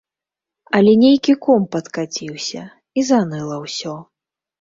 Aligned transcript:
Але 0.77 0.93
нейкі 1.01 1.35
ком 1.45 1.67
падкаціўся, 1.75 2.61
і 3.01 3.05
заныла 3.11 3.55
ўсё. 3.67 3.93